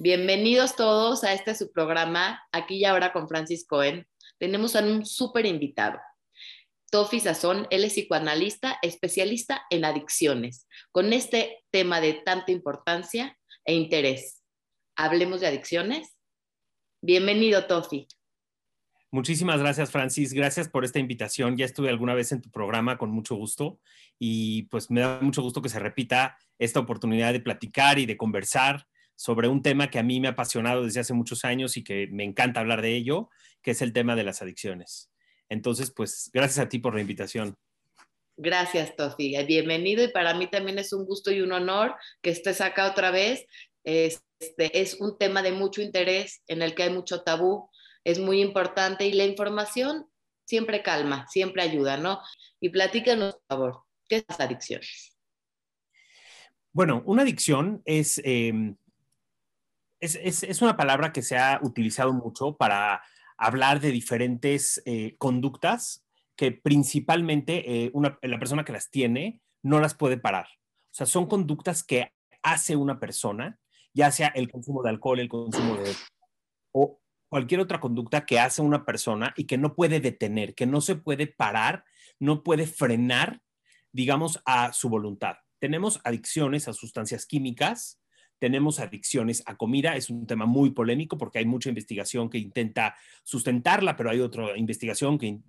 [0.00, 4.06] Bienvenidos todos a este su programa, aquí y ahora con Francis Cohen.
[4.38, 5.98] Tenemos a un súper invitado.
[6.92, 13.74] Tofi Sazón, él es psicoanalista, especialista en adicciones, con este tema de tanta importancia e
[13.74, 14.40] interés.
[14.94, 16.16] ¿Hablemos de adicciones?
[17.02, 18.06] Bienvenido, Tofi.
[19.10, 20.32] Muchísimas gracias, Francis.
[20.32, 21.56] Gracias por esta invitación.
[21.56, 23.80] Ya estuve alguna vez en tu programa con mucho gusto
[24.16, 28.16] y pues me da mucho gusto que se repita esta oportunidad de platicar y de
[28.16, 28.86] conversar
[29.18, 32.06] sobre un tema que a mí me ha apasionado desde hace muchos años y que
[32.06, 33.30] me encanta hablar de ello,
[33.62, 35.10] que es el tema de las adicciones.
[35.48, 37.56] Entonces, pues gracias a ti por la invitación.
[38.36, 39.36] Gracias, Tofi.
[39.44, 43.10] Bienvenido y para mí también es un gusto y un honor que estés acá otra
[43.10, 43.44] vez.
[43.82, 47.68] Este, es un tema de mucho interés en el que hay mucho tabú,
[48.04, 50.06] es muy importante y la información
[50.44, 52.20] siempre calma, siempre ayuda, ¿no?
[52.60, 55.18] Y platícanos, por favor, ¿qué es las adicciones?
[56.72, 58.76] Bueno, una adicción es em,
[60.00, 63.02] es, una palabra que se ha utilizado mucho para
[63.36, 66.04] hablar de diferentes eh, conductas
[66.36, 70.46] que principalmente eh, la persona que las tiene no las puede parar.
[70.46, 73.58] O sea, son conductas que hace una persona,
[73.92, 75.94] ya sea el consumo de alcohol, el consumo de...
[76.72, 80.80] o cualquier otra conducta que hace una persona y que no puede detener, que no
[80.80, 81.84] se puede parar,
[82.18, 83.42] no puede frenar,
[83.92, 85.36] digamos, a su voluntad.
[85.58, 88.00] Tenemos adicciones a sustancias químicas,
[88.38, 92.96] tenemos adicciones a comida, es un tema muy polémico porque hay mucha investigación que intenta
[93.24, 95.40] sustentarla, pero hay otra investigación que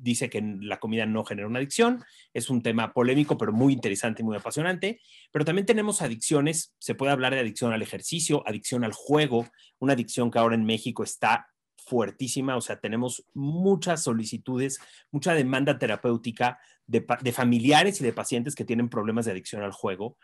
[0.00, 2.02] dice que la comida no genera una adicción.
[2.32, 5.00] Es un tema polémico, pero muy interesante y muy apasionante.
[5.30, 9.46] Pero también tenemos adicciones, se puede hablar de adicción al ejercicio, adicción al juego,
[9.78, 14.78] una adicción que ahora en México está fuertísima, o sea, tenemos muchas solicitudes,
[15.10, 19.72] mucha demanda terapéutica de, de familiares y de pacientes que tienen problemas de adicción al
[19.72, 20.16] juego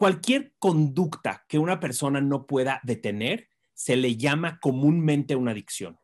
[0.00, 6.00] Cualquier conducta que una persona no pueda detener se le llama comúnmente una adicción.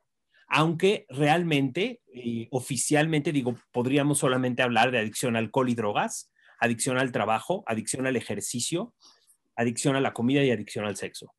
[0.48, 6.30] Aunque realmente, eh, oficialmente, digo, podríamos solamente hablar de adicción al alcohol y drogas,
[6.60, 8.94] adicción al trabajo, adicción al ejercicio,
[9.56, 11.34] adicción a la comida y adicción al sexo.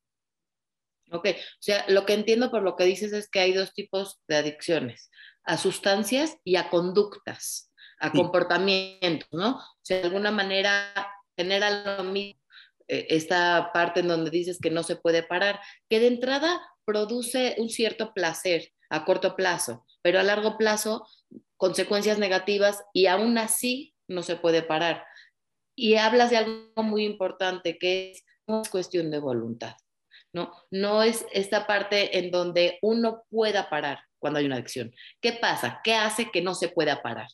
[1.12, 4.20] Ok, o sea, lo que entiendo por lo que dices es que hay dos tipos
[4.28, 5.12] de adicciones,
[5.44, 9.58] a sustancias y a conductas, a comportamientos, ¿no?
[9.58, 10.92] O sea, de alguna manera
[11.38, 12.47] genera lo mismo
[12.88, 15.60] esta parte en donde dices que no se puede parar,
[15.90, 21.06] que de entrada produce un cierto placer a corto plazo, pero a largo plazo
[21.58, 25.06] consecuencias negativas y aún así no se puede parar.
[25.76, 29.76] Y hablas de algo muy importante que es, no es cuestión de voluntad,
[30.34, 30.54] ¿no?
[30.72, 34.94] No es esta parte en donde uno pueda parar cuando hay una adicción.
[35.22, 35.82] ¿Qué pasa?
[35.84, 37.28] ¿Qué hace que no se pueda parar?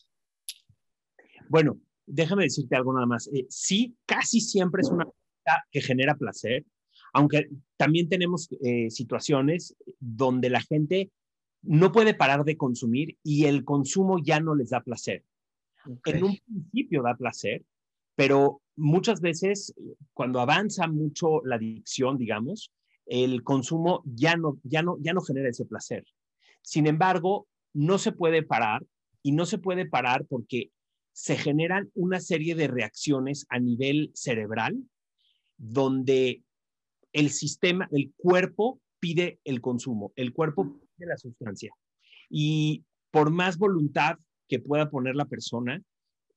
[1.47, 3.27] Bueno, déjame decirte algo nada más.
[3.27, 5.05] Eh, sí, casi siempre es una
[5.71, 6.65] que genera placer,
[7.13, 11.11] aunque también tenemos eh, situaciones donde la gente
[11.61, 15.23] no puede parar de consumir y el consumo ya no les da placer.
[16.05, 17.63] En un principio da placer,
[18.15, 19.73] pero muchas veces
[20.13, 22.71] cuando avanza mucho la adicción, digamos,
[23.05, 26.05] el consumo ya no, ya no, ya no genera ese placer.
[26.61, 28.85] Sin embargo, no se puede parar
[29.21, 30.71] y no se puede parar porque
[31.11, 34.83] se generan una serie de reacciones a nivel cerebral
[35.57, 36.43] donde
[37.11, 41.71] el sistema, el cuerpo pide el consumo, el cuerpo pide la sustancia.
[42.29, 45.81] Y por más voluntad que pueda poner la persona,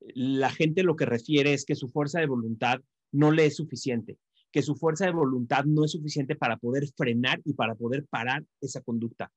[0.00, 2.81] la gente lo que refiere es que su fuerza de voluntad
[3.12, 4.19] no le es suficiente,
[4.53, 8.44] que su fuerza de voluntad no es suficiente para poder frenar y para poder parar
[8.60, 9.33] esa conducta.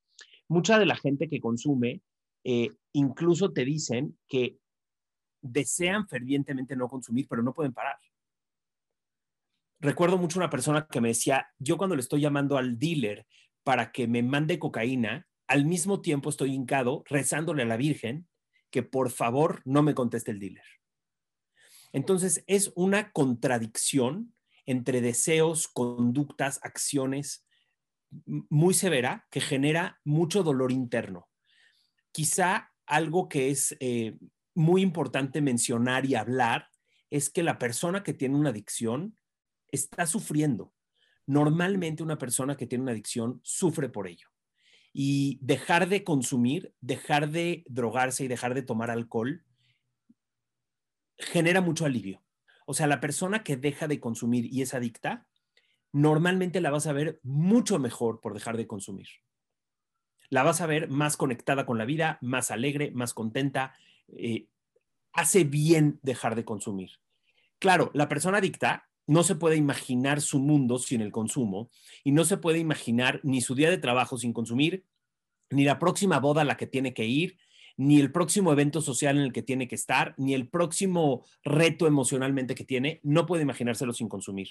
[0.47, 2.01] Mucha de la gente que consume
[2.43, 4.57] eh, incluso te dicen que
[5.41, 7.95] desean fervientemente no consumir, pero no pueden parar
[9.79, 13.25] recuerdo mucho una persona que me decía, yo cuando le estoy llamando al dealer
[13.63, 18.27] para que me mande cocaína, al mismo tiempo estoy hincado rezándole a la Virgen
[18.69, 20.63] que por favor no me conteste el dealer.
[21.91, 24.35] Entonces es una contradicción
[24.65, 27.47] entre deseos, conductas, acciones
[28.49, 31.27] muy severa que genera mucho dolor interno.
[32.11, 34.17] Quizá algo que es eh,
[34.53, 36.67] muy importante mencionar y hablar
[37.09, 39.17] es que la persona que tiene una adicción
[39.71, 40.73] está sufriendo.
[41.25, 44.27] Normalmente una persona que tiene una adicción sufre por ello.
[44.91, 49.45] Y dejar de consumir, dejar de drogarse y dejar de tomar alcohol
[51.19, 52.23] genera mucho alivio.
[52.65, 55.27] O sea, la persona que deja de consumir y es adicta,
[55.91, 59.07] normalmente la vas a ver mucho mejor por dejar de consumir.
[60.29, 63.73] La vas a ver más conectada con la vida, más alegre, más contenta.
[64.07, 64.47] Eh,
[65.13, 66.91] hace bien dejar de consumir.
[67.57, 71.71] Claro, la persona adicta no se puede imaginar su mundo sin el consumo
[72.03, 74.85] y no se puede imaginar ni su día de trabajo sin consumir,
[75.49, 77.39] ni la próxima boda a la que tiene que ir,
[77.75, 81.87] ni el próximo evento social en el que tiene que estar, ni el próximo reto
[81.87, 84.49] emocionalmente que tiene, no puede imaginárselo sin consumir.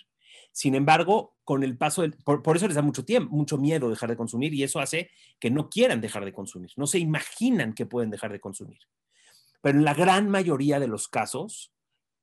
[0.51, 3.89] Sin embargo, con el paso del, por, por, eso les da mucho tiempo, mucho miedo
[3.89, 5.09] dejar de consumir y eso hace
[5.39, 8.81] que no quieran dejar de consumir, no se imaginan que pueden dejar de consumir.
[9.61, 11.71] Pero en la gran mayoría de los casos,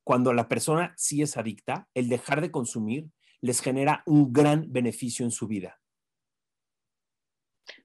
[0.06, 3.10] cuando la persona sí es adicta, el dejar de consumir
[3.42, 5.82] les genera un gran beneficio en su vida.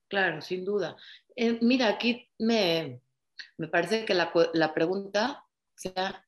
[0.06, 0.96] Claro, sin duda.
[1.34, 3.00] Eh, mira, aquí me,
[3.56, 5.44] me parece que la, la, pregunta
[5.74, 6.26] sea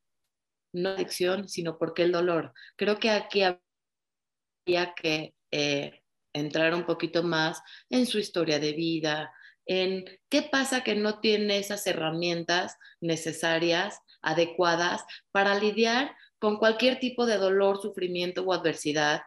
[0.73, 2.55] no adicción, sino por qué el dolor.
[2.77, 6.03] Creo que aquí habría que eh,
[6.33, 7.61] entrar un poquito más
[7.91, 9.31] en su historia de vida,
[9.67, 17.27] en qué pasa que no tiene esas herramientas necesarias, adecuadas para lidiar con cualquier tipo
[17.27, 19.23] de dolor, sufrimiento o adversidad,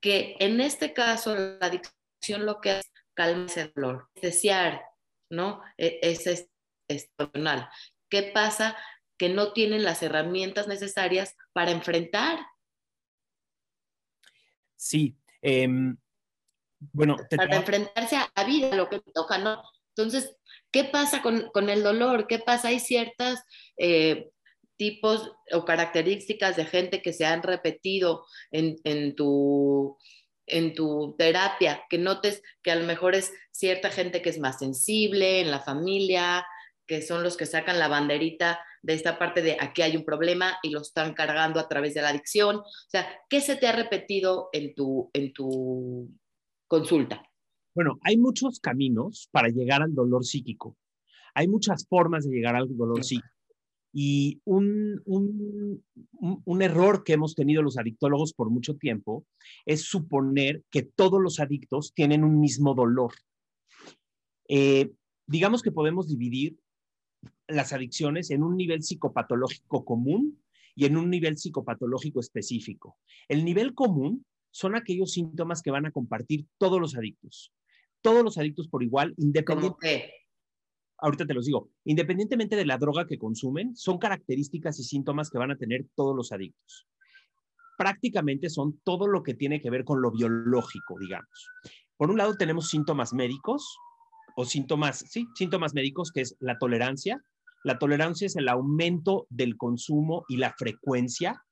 [0.00, 4.82] que en este caso la adicción lo que hace calma ese dolor, desear,
[5.30, 5.62] ¿no?
[5.76, 6.48] E, es, es,
[6.88, 7.10] es
[8.08, 8.76] ¿Qué pasa?
[9.18, 12.38] Que no tienen las herramientas necesarias para enfrentar.
[14.76, 15.68] Sí, eh,
[16.92, 19.62] bueno, te para enfrentarse a la vida, lo que toca, ¿no?
[19.96, 20.36] Entonces,
[20.70, 22.26] ¿qué pasa con, con el dolor?
[22.26, 22.68] ¿Qué pasa?
[22.68, 23.42] Hay ciertas
[23.76, 24.30] eh,
[24.76, 29.98] tipos o características de gente que se han repetido en, en tu
[30.46, 34.58] en tu terapia, que notes que a lo mejor es cierta gente que es más
[34.58, 36.44] sensible en la familia,
[36.88, 40.58] que son los que sacan la banderita de esta parte de aquí hay un problema
[40.62, 42.56] y lo están cargando a través de la adicción.
[42.56, 46.08] O sea, ¿qué se te ha repetido en tu, en tu
[46.66, 47.29] consulta?
[47.74, 50.76] Bueno, hay muchos caminos para llegar al dolor psíquico.
[51.34, 53.28] Hay muchas formas de llegar al dolor psíquico.
[53.92, 55.84] Y un, un,
[56.44, 59.26] un, error que hemos tenido los adictólogos por mucho tiempo
[59.66, 63.12] es suponer que todos los adictos tienen un mismo dolor.
[64.48, 64.92] Eh,
[65.26, 66.56] digamos que podemos dividir
[67.48, 70.40] las adicciones en un nivel psicopatológico común
[70.76, 72.96] y en un nivel psicopatológico específico.
[73.28, 77.52] El nivel común son aquellos síntomas que van a compartir todos los adictos.
[78.02, 80.14] Todos los adictos por igual, independientemente
[81.00, 85.38] ahorita te los digo, independientemente de la droga que consumen, son características y síntomas que
[85.38, 86.86] van a tener todos los adictos.
[87.76, 91.48] Prácticamente son todo lo que tiene que ver con lo biológico, digamos.
[91.96, 93.78] Por un lado tenemos síntomas médicos
[94.36, 97.22] o síntomas, sí, síntomas médicos, que es la tolerancia.
[97.64, 101.42] La tolerancia es el aumento del consumo y la frecuencia.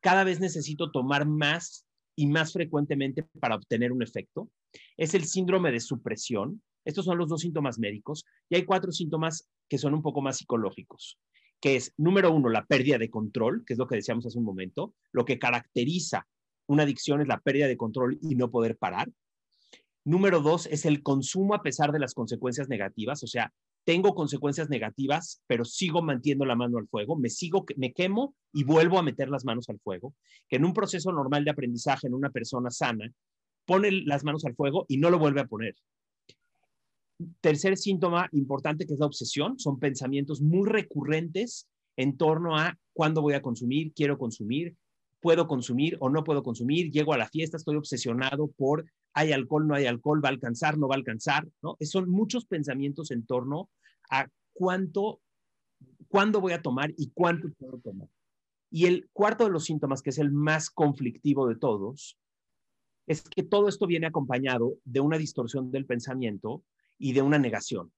[0.00, 1.86] Cada vez necesito tomar más
[2.16, 4.50] y más frecuentemente para obtener un efecto.
[4.96, 9.48] Es el síndrome de supresión, estos son los dos síntomas médicos y hay cuatro síntomas
[9.68, 11.18] que son un poco más psicológicos,
[11.60, 14.44] que es, número uno, la pérdida de control, que es lo que decíamos hace un
[14.44, 14.94] momento.
[15.12, 16.26] Lo que caracteriza
[16.66, 19.10] una adicción es la pérdida de control y no poder parar.
[20.04, 23.52] Número dos es el consumo a pesar de las consecuencias negativas, o sea,
[23.84, 28.64] tengo consecuencias negativas, pero sigo manteniendo la mano al fuego, me sigo, me quemo y
[28.64, 30.14] vuelvo a meter las manos al fuego,
[30.48, 33.10] que en un proceso normal de aprendizaje en una persona sana,
[33.68, 35.76] pone las manos al fuego y no lo vuelve a poner
[37.40, 43.22] tercer síntoma importante que es la obsesión, son pensamientos muy recurrentes en torno a cuándo
[43.22, 44.76] voy a consumir, quiero consumir,
[45.20, 49.66] puedo consumir o no puedo consumir, llego a la fiesta, estoy obsesionado por hay alcohol,
[49.66, 51.48] no hay alcohol, va a alcanzar, no va a alcanzar.
[51.80, 53.68] Son muchos pensamientos en torno
[54.10, 55.20] a cuánto,
[56.06, 58.08] cuándo voy a tomar y cuánto puedo tomar.
[58.70, 62.16] Y el cuarto de los síntomas, que es el más conflictivo de todos,
[63.08, 66.62] es que todo esto viene acompañado de una distorsión del pensamiento
[66.98, 67.90] y de una negación.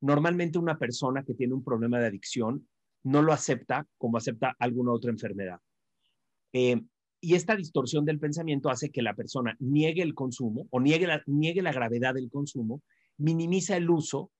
[0.00, 2.66] Normalmente una persona que tiene un problema de adicción
[3.02, 5.60] no lo acepta como acepta alguna otra enfermedad.
[6.52, 6.80] Eh,
[7.20, 11.22] y esta distorsión del pensamiento hace que la persona niegue el consumo o niegue la,
[11.26, 12.82] niegue la gravedad del consumo,
[13.18, 14.30] minimiza el uso,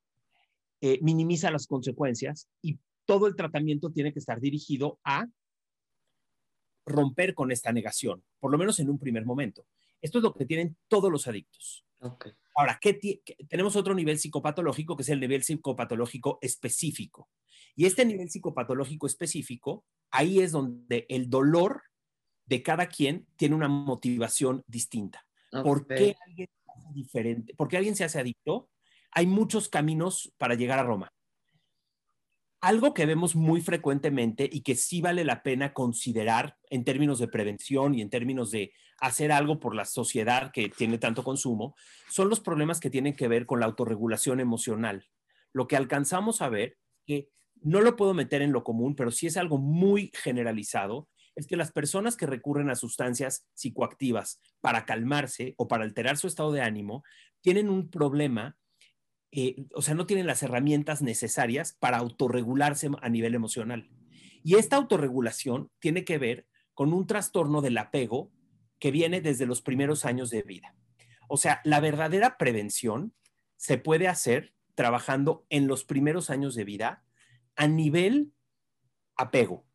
[0.80, 5.26] eh, minimiza las consecuencias y todo el tratamiento tiene que estar dirigido a
[6.86, 9.66] romper con esta negación, por lo menos en un primer momento.
[10.04, 11.86] Esto es lo que tienen todos los adictos.
[11.98, 12.32] Okay.
[12.54, 17.30] Ahora, ¿qué tenemos otro nivel psicopatológico que es el nivel psicopatológico específico.
[17.74, 21.84] Y este nivel psicopatológico específico, ahí es donde el dolor
[22.44, 25.26] de cada quien tiene una motivación distinta.
[25.50, 26.50] ¿Por qué alguien
[26.92, 27.54] diferente?
[27.54, 28.68] ¿Por qué alguien se hace adicto?
[29.10, 31.14] Hay muchos caminos para llegar a Roma.
[32.64, 37.28] Algo que vemos muy frecuentemente y que sí vale la pena considerar en términos de
[37.28, 41.76] prevención y en términos de hacer algo por la sociedad que tiene tanto consumo,
[42.08, 45.04] son los problemas que tienen que ver con la autorregulación emocional.
[45.52, 47.28] Lo que alcanzamos a ver, que
[47.60, 51.58] no lo puedo meter en lo común, pero sí es algo muy generalizado, es que
[51.58, 56.62] las personas que recurren a sustancias psicoactivas para calmarse o para alterar su estado de
[56.62, 57.04] ánimo
[57.42, 58.56] tienen un problema,
[59.36, 63.90] eh, o sea, no tienen las herramientas necesarias para autorregularse a nivel emocional.
[64.44, 68.30] Y esta autorregulación tiene que ver con un trastorno del apego
[68.78, 70.76] que viene desde los primeros años de vida.
[71.28, 73.12] O sea, la verdadera prevención
[73.56, 77.04] se puede hacer trabajando en los primeros años de vida
[77.56, 78.32] a nivel
[79.16, 79.66] apego.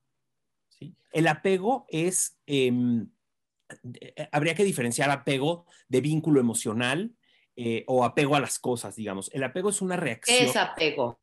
[1.11, 3.09] El apego es, em,
[3.99, 7.13] eh, habría que diferenciar apego de vínculo emocional
[7.61, 9.29] eh, o apego a las cosas, digamos.
[9.33, 10.37] El apego es una reacción.
[10.37, 11.19] ¿Qué es apego?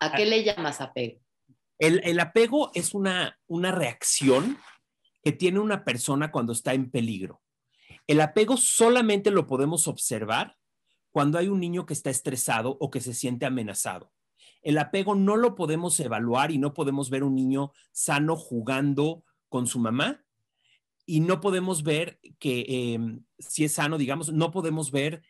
[0.00, 1.20] ¿A qué le llamas apego?
[1.78, 4.58] El, apego es una, una reacción
[5.22, 7.40] que tiene una persona cuando está en peligro.
[8.08, 10.56] El apego solamente lo podemos observar
[11.12, 14.12] cuando hay un niño que está estresado o que se siente amenazado.
[14.60, 19.68] El apego no lo podemos evaluar y no podemos ver un niño sano jugando con
[19.68, 20.24] su mamá
[21.08, 25.22] y no podemos ver que em, si es sano, digamos, no podemos ver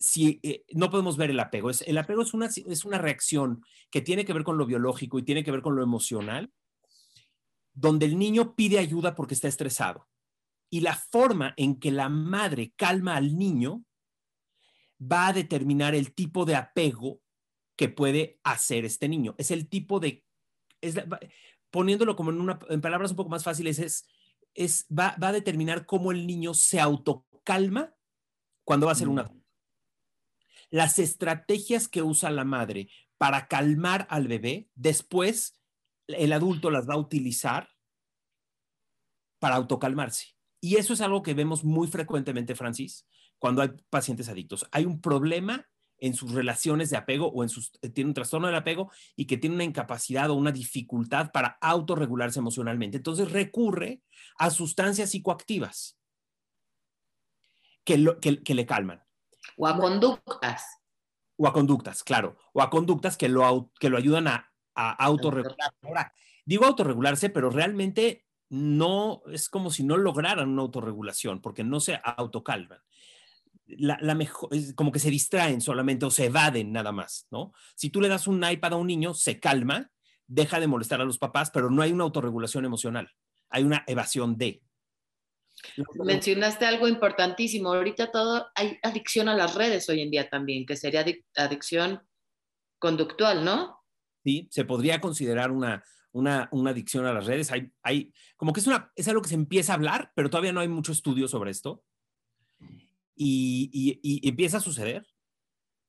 [0.00, 1.70] si eh, no podemos ver el apego.
[1.70, 5.20] Es, el apego es una, es una reacción que tiene que ver con lo biológico
[5.20, 6.52] y tiene que ver con lo emocional,
[7.72, 10.08] donde el niño pide ayuda porque está estresado.
[10.68, 13.84] Y la forma en que la madre calma al niño
[15.00, 17.20] va a determinar el tipo de apego
[17.76, 19.36] que puede hacer este niño.
[19.38, 20.24] Es el tipo de,
[21.70, 24.08] poniéndolo como en, una, en palabras un poco más fáciles, es,
[24.54, 27.94] es va, va, a determinar cómo el niño se autocalma
[28.64, 29.46] cuando va a ser un adulto.
[30.70, 35.60] Las estrategias que usa la madre para calmar al bebé, después
[36.08, 37.68] el adulto las va a utilizar
[39.38, 40.28] para autocalmarse.
[40.60, 43.06] Y eso es algo que vemos muy frecuentemente, Francis,
[43.38, 44.66] cuando hay pacientes adictos.
[44.70, 45.68] Hay un problema
[46.02, 49.26] en sus relaciones de apego o en sus, eh, tiene un trastorno del apego y
[49.26, 52.96] que tiene una incapacidad o una dificultad para autorregularse emocionalmente.
[52.96, 54.02] Entonces recurre
[54.36, 55.96] a sustancias psicoactivas
[57.84, 59.04] que, lo, que, le calman.
[59.56, 60.80] O a conductas.
[61.36, 62.36] O a conductas, claro.
[62.52, 65.72] O a conductas que lo, que lo ayudan a, a autorregular.
[65.82, 66.12] Ahora,
[66.44, 72.00] digo autorregularse, pero realmente no es como si no lograran una autorregulación, porque no se
[72.02, 72.80] autocalman
[73.78, 77.52] la, mejor, como que se distraen solamente o se evaden nada más, ¿no?
[77.74, 79.90] Si tú le das un iPad a un niño, se calma,
[80.26, 83.10] deja de molestar a los papás, pero no hay una autorregulación emocional,
[83.48, 84.62] hay una evasión de.
[86.04, 87.72] Mencionaste algo importantísimo.
[87.72, 91.04] Ahorita todo hay adicción a las redes hoy en día también, que sería
[91.36, 92.02] adicción
[92.78, 93.80] conductual, ¿no?
[94.24, 97.52] Sí, se podría considerar una, una, una adicción a las redes.
[97.52, 100.52] Hay, hay, como que es, una, es algo que se empieza a hablar, pero todavía
[100.52, 101.84] no hay mucho estudio sobre esto
[103.14, 105.06] y, empieza a suceder.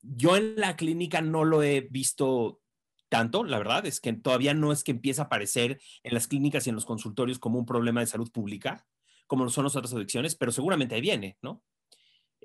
[0.02, 2.60] Yo en la clínica no lo he visto
[3.08, 6.66] tanto, la verdad, es que todavía no es que empiece a aparecer en las clínicas
[6.66, 8.86] y en los consultorios como un problema de salud pública,
[9.26, 11.62] como son las otras adicciones, pero seguramente ahí viene, ¿no?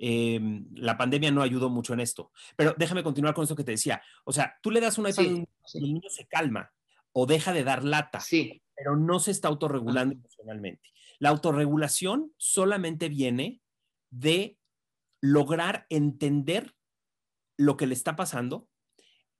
[0.01, 2.31] Em, la pandemia no ayudó mucho en esto.
[2.55, 4.01] Pero déjame continuar con esto que te decía.
[4.23, 5.27] O sea, tú le das una iPad y
[5.73, 6.71] el niño se calma
[7.11, 8.61] o deja de dar lata, sí.
[8.75, 10.89] pero no se está autorregulando emocionalmente.
[11.17, 13.61] La autorregulación solamente viene
[14.09, 14.57] de
[15.21, 16.75] lograr entender
[17.57, 18.69] lo que le está pasando,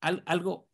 [0.01, 0.69] algo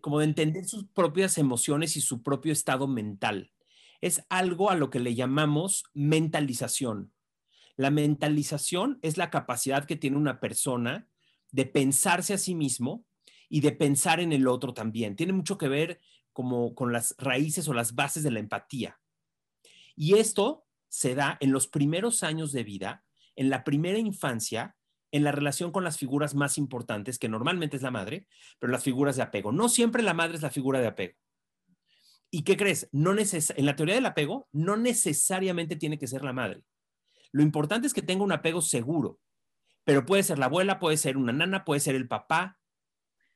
[0.00, 3.52] como de entender sus propias emociones y su propio estado mental.
[4.00, 7.12] Es algo a lo que le llamamos mentalización.
[7.76, 11.08] La mentalización es la capacidad que tiene una persona
[11.52, 13.06] de pensarse a sí mismo
[13.48, 15.16] y de pensar en el otro también.
[15.16, 16.00] Tiene mucho que ver
[16.32, 19.00] como con las raíces o las bases de la empatía.
[19.96, 23.03] Y esto se da en los primeros años de vida
[23.36, 24.76] en la primera infancia
[25.14, 28.26] en la relación con las figuras más importantes, que normalmente es la madre,
[28.58, 29.52] pero las figuras de apego.
[29.52, 31.14] No siempre la madre es la figura de apego.
[32.32, 32.88] ¿Y qué crees?
[32.90, 36.64] No en la teoría del apego, no necesariamente tiene que ser la madre.
[37.30, 39.20] Lo importante es que tenga un apego seguro,
[39.84, 42.58] pero puede ser la abuela, puede ser una nana, puede ser el papá.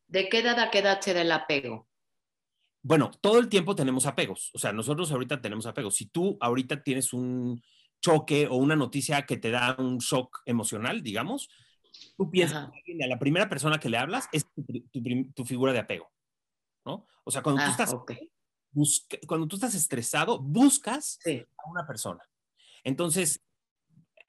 [0.08, 1.88] ¿De qué edad a qué edad será el apego?
[2.82, 4.50] Bueno, todo el tiempo tenemos apegos.
[4.52, 5.94] O sea, nosotros ahorita tenemos apegos.
[5.94, 7.62] Si tú ahorita tienes un,
[8.00, 11.48] choque o una noticia que te da un shock emocional, digamos,
[12.16, 14.46] tú piensas que a la primera persona que le hablas es
[15.34, 16.10] tu, figura de apego,
[16.84, 17.06] ¿no?
[17.24, 17.96] O sea, cuando, tú, ah, estás,
[19.26, 22.22] cuando tú estás estresado, buscas a una persona.
[22.84, 23.44] Entonces,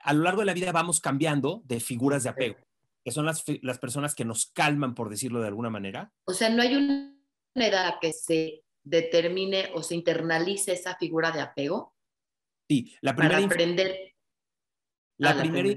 [0.02, 2.58] a lo largo de la vida vamos cambiando de figuras de apego,
[3.04, 6.12] que son las, las personas que nos calman, por decirlo de alguna manera.
[6.26, 7.16] O sea, no hay una
[7.56, 11.96] edad que se determine o se internalice esa figura de apego.
[12.70, 14.14] Sí, la primera aprender.
[15.18, 15.68] La, primera,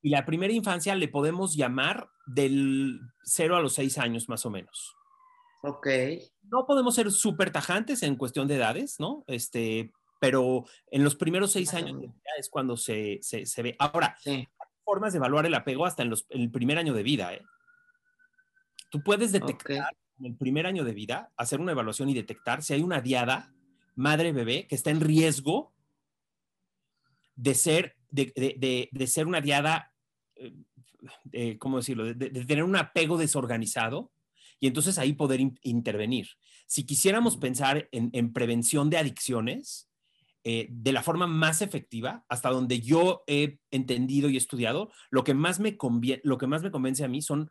[0.00, 4.50] y la primera infancia le podemos llamar del 0 a los 6 años más o
[4.50, 4.94] menos.
[5.62, 5.88] Ok.
[6.42, 9.24] No podemos ser súper tajantes en cuestión de edades, ¿no?
[9.26, 13.76] Este, pero en los primeros seis años de vida es cuando se, se, se ve.
[13.78, 14.30] Ahora, Sí.
[14.30, 14.48] hay
[14.84, 17.42] formas de evaluar el apego hasta en, los, en el primer año de vida, ¿eh?
[18.90, 22.74] Tú puedes detectar en el primer año de vida, hacer una evaluación y detectar si
[22.74, 23.52] hay una diada
[23.94, 25.72] madre-bebé que está en riesgo
[27.34, 29.92] de ser, de, de- de- ser una diada,
[30.36, 30.52] eh,
[31.32, 32.04] eh, ¿cómo decirlo?
[32.04, 34.12] De, tener un apego desorganizado
[34.60, 36.28] y entonces ahí poder in- intervenir.
[36.66, 39.88] Si quisiéramos pensar en, en prevención de adicciones,
[40.44, 45.34] eh, de la forma más efectiva, hasta donde yo he entendido y estudiado, lo que
[45.34, 45.76] más me,
[46.24, 47.48] lo que más me convence a mí son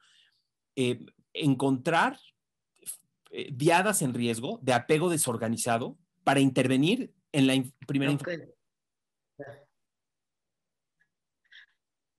[0.75, 2.17] eh, encontrar
[3.31, 8.27] eh, diadas en riesgo de apego desorganizado para intervenir en la in- primera Ok.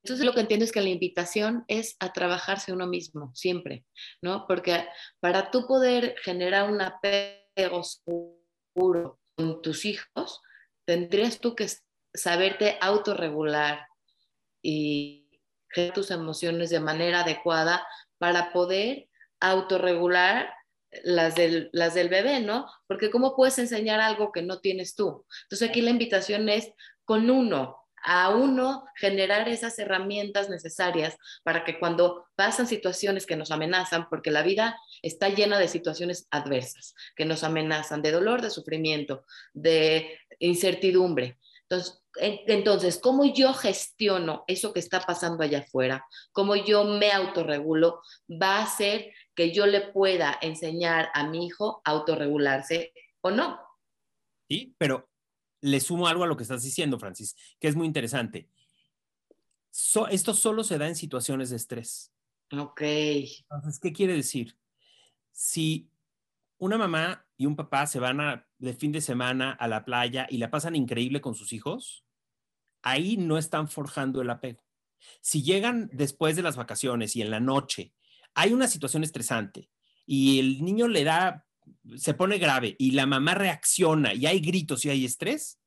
[0.02, 3.84] Entonces lo que entiendo es que la invitación es a trabajarse uno mismo, siempre,
[4.20, 4.46] ¿no?
[4.48, 4.86] Porque
[5.20, 10.40] para tú poder generar un apego seguro con tus hijos,
[10.84, 11.68] tendrías tú que
[12.12, 13.86] saberte autorregular
[14.60, 15.40] y
[15.70, 17.86] generar tus emociones de manera adecuada
[18.18, 19.08] para poder
[19.40, 20.52] autorregular
[21.04, 22.66] las del, las del bebé, ¿no?
[22.86, 25.24] Porque ¿cómo puedes enseñar algo que no tienes tú?
[25.44, 26.72] Entonces aquí la invitación es
[27.04, 33.50] con uno, a uno generar esas herramientas necesarias para que cuando pasan situaciones que nos
[33.50, 38.50] amenazan, porque la vida está llena de situaciones adversas que nos amenazan, de dolor, de
[38.50, 41.38] sufrimiento, de incertidumbre.
[41.68, 46.06] Entonces, entonces, ¿cómo yo gestiono eso que está pasando allá afuera?
[46.32, 48.02] ¿Cómo yo me autorregulo?
[48.30, 52.92] Va a hacer que yo le pueda enseñar a mi hijo a autorregularse
[53.22, 53.58] o no.
[54.50, 55.08] Sí, pero
[55.62, 58.50] le sumo algo a lo que estás diciendo, Francis, que es muy interesante.
[59.70, 62.12] So, esto solo se da en situaciones de estrés.
[62.50, 62.82] Ok.
[62.82, 64.58] Entonces, ¿qué quiere decir?
[65.30, 65.88] Si
[66.58, 70.26] una mamá y un papá se van a, de fin de semana a la playa
[70.28, 72.04] y la pasan increíble con sus hijos,
[72.82, 74.62] ahí no están forjando el apego.
[75.20, 77.92] Si llegan después de las vacaciones y en la noche
[78.34, 79.70] hay una situación estresante
[80.06, 81.46] y el niño le da,
[81.96, 85.60] se pone grave y la mamá reacciona y hay gritos y hay estrés,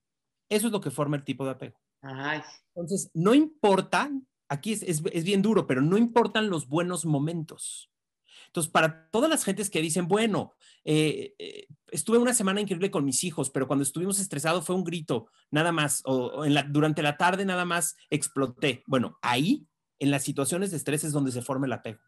[0.49, 1.79] eso es lo que forma el tipo de apego.
[2.01, 2.41] Ay.
[2.75, 7.91] Entonces, no importan, aquí es, es, es bien duro, pero no importan los buenos momentos.
[8.47, 13.03] Entonces, para todas las gentes que dicen, bueno, eh, eh, estuve una semana increíble con
[13.03, 16.63] mis hijos, pero cuando estuvimos estresados fue un grito, nada más, o, o en la,
[16.63, 18.83] durante la tarde nada más exploté.
[18.87, 19.67] Bueno, ahí,
[19.99, 21.99] en las situaciones de estrés es donde se forma el apego.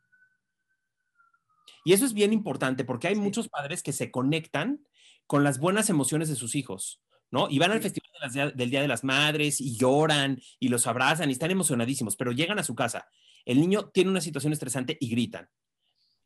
[1.84, 3.22] Y eso es bien importante porque hay sí.
[3.22, 4.86] muchos padres que se conectan
[5.26, 7.02] con las buenas emociones de sus hijos,
[7.32, 7.50] ¿no?
[7.50, 10.88] Y van al festival de las, del Día de las Madres y lloran y los
[10.88, 13.08] abrazan y están emocionadísimos, pero llegan a su casa,
[13.46, 15.50] el niño tiene una situación estresante y gritan.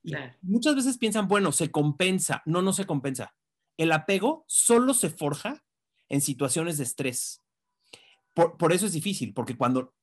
[0.03, 2.41] Y muchas veces piensan, bueno, se compensa.
[2.45, 3.35] No, no se compensa.
[3.77, 5.63] El apego solo se forja
[6.09, 7.43] en situaciones de estrés.
[8.33, 9.93] Por, por eso es difícil, porque cuando,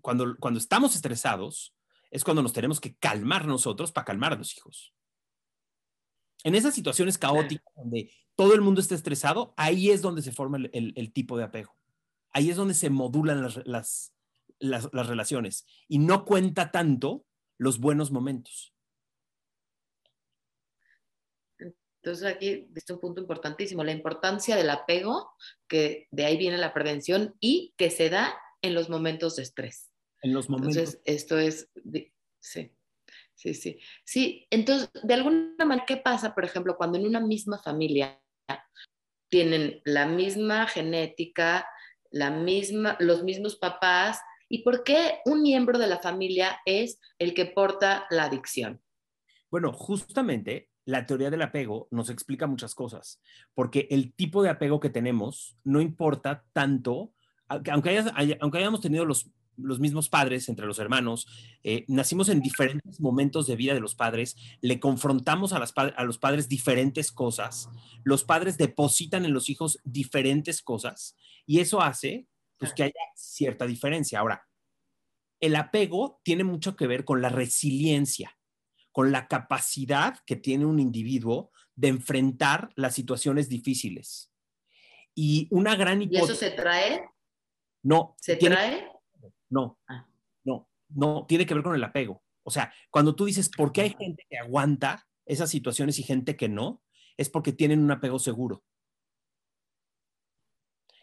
[0.00, 1.74] cuando, cuando estamos estresados
[2.12, 4.94] es cuando nos tenemos que calmar nosotros para calmar a los hijos.
[6.44, 10.58] En esas situaciones caóticas donde todo el mundo está estresado, ahí es donde se forma
[10.58, 11.74] el, el, el tipo de apego.
[12.30, 14.14] Ahí es donde se modulan las, las,
[14.58, 17.24] las, las relaciones y no cuenta tanto
[17.56, 18.74] los buenos momentos.
[22.02, 25.30] Entonces aquí este un punto importantísimo, la importancia del apego,
[25.66, 29.91] que de ahí viene la prevención y que se da en los momentos de estrés.
[30.22, 30.76] En los momentos.
[30.76, 31.70] Entonces, esto es,
[32.40, 32.72] sí,
[33.34, 33.78] sí, sí.
[34.04, 38.20] Sí, entonces, de alguna manera, ¿qué pasa, por ejemplo, cuando en una misma familia
[39.28, 41.66] tienen la misma genética,
[42.10, 47.32] la misma, los mismos papás, y por qué un miembro de la familia es el
[47.32, 48.82] que porta la adicción?
[49.50, 53.22] Bueno, justamente la teoría del apego nos explica muchas cosas,
[53.54, 57.14] porque el tipo de apego que tenemos no importa tanto,
[57.48, 59.30] aunque, hayas, aunque hayamos tenido los,
[59.62, 61.26] los, mismos padres entre los hermanos,
[61.62, 66.04] eh, nacimos en diferentes momentos de vida de los padres, le confrontamos a, las, a
[66.04, 67.68] los padres diferentes cosas,
[68.04, 72.26] los padres depositan en los hijos diferentes cosas, y eso hace
[72.58, 74.20] pues, que haya cierta diferencia.
[74.20, 74.46] Ahora,
[75.40, 78.36] el apego tiene mucho que ver con la resiliencia
[78.92, 84.30] con la capacidad que tiene un individuo de enfrentar las situaciones difíciles.
[85.14, 86.28] Y una gran hipótesis.
[86.28, 87.02] ¿Y eso se trae?
[87.82, 88.14] No.
[88.20, 88.92] ¿Se tiene, trae?
[89.52, 90.08] No, ah.
[90.44, 92.22] no, no, tiene que ver con el apego.
[92.42, 96.36] O sea, cuando tú dices, ¿por qué hay gente que aguanta esas situaciones y gente
[96.36, 96.82] que no?
[97.18, 98.64] Es porque tienen un apego seguro.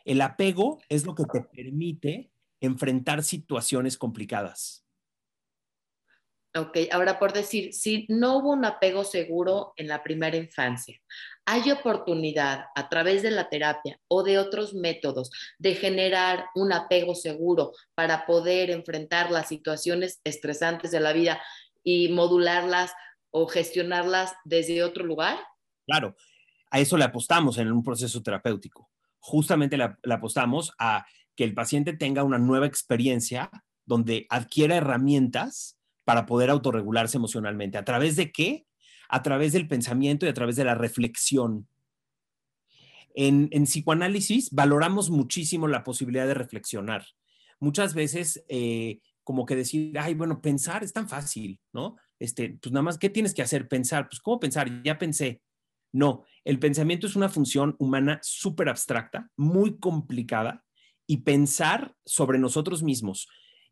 [0.04, 4.84] El apego es lo que te permite enfrentar situaciones complicadas.
[6.60, 11.00] Ok, ahora por decir, si no hubo un apego seguro en la primera infancia,
[11.46, 17.16] hay oportunidad a través de la terapia o de otros métodos de generar un apego
[17.16, 21.42] seguro para poder enfrentar las situaciones estresantes de la vida
[21.82, 22.92] y modularlas
[23.32, 25.40] o gestionarlas desde otro lugar?
[25.86, 26.16] Claro,
[26.72, 28.90] a eso le apostamos en un proceso terapéutico.
[29.20, 31.06] Justamente le, apostamos a
[31.38, 33.50] que el paciente tenga una nueva experiencia
[33.86, 35.79] donde adquiera herramientas
[36.10, 37.78] para poder autorregularse emocionalmente.
[37.78, 38.66] ¿A través de qué?
[39.10, 41.68] A través del pensamiento y a través de la reflexión.
[43.14, 47.06] En, psicoanálisis valoramos muchísimo la posibilidad de reflexionar.
[47.60, 51.98] Muchas veces, eh, como que decir, ay, bueno, pensar es tan fácil, ¿no?
[52.18, 53.68] Este, pues nada más, ¿qué tienes que hacer?
[53.68, 54.10] Pensar.
[54.10, 54.82] Pues, ¿cómo pensar?
[54.82, 55.44] Ya pensé.
[55.92, 60.66] No, el pensamiento es una función humana súper abstracta, muy complicada,
[61.06, 63.28] y pensar sobre nosotros mismos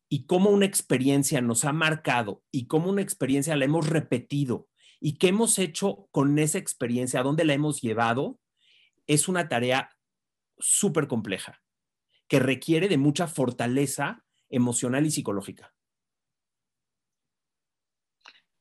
[0.09, 4.67] y cómo una experiencia nos ha marcado y cómo una experiencia la hemos repetido
[4.99, 8.39] y qué hemos hecho con esa experiencia, a dónde la hemos llevado,
[9.05, 9.95] es una tarea
[10.57, 11.61] súper compleja
[12.27, 15.73] que requiere de mucha fortaleza emocional y psicológica.